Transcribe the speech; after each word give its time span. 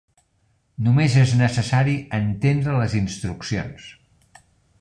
Només 0.85 1.17
és 1.25 1.33
necessari 1.41 1.95
entendre 2.21 2.81
les 2.81 2.97
instruccions. 3.05 3.91